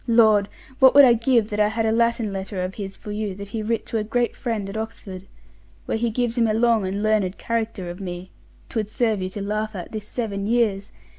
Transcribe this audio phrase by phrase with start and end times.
[0.07, 0.49] Lord!
[0.79, 3.49] what would I give that I had a Latin letter of his for you, that
[3.49, 5.27] he writ to a great friend at Oxford,
[5.85, 8.31] where he gives him a long and learned character of me;
[8.67, 10.91] 'twould serve you to laugh at this seven years.